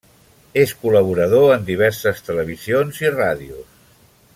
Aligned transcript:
És 0.61 0.71
col·laborador 0.85 1.53
en 1.57 1.69
diverses 1.69 2.27
televisions 2.31 3.05
i 3.05 3.15
ràdios. 3.21 3.81